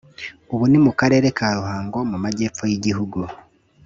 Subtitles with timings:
[0.53, 3.19] ubu ni mu karere ka Ruhango mu majyepfo y’Igihugu